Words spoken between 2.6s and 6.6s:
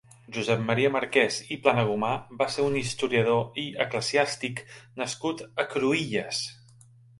un historiador i Eclesiàstic nascut a Cruïlles.